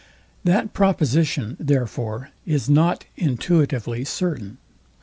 That 0.43 0.73
proposition 0.73 1.55
therefore 1.59 2.31
is 2.47 2.67
not 2.67 3.05
intuitively 3.17 4.03
certain. 4.03 4.57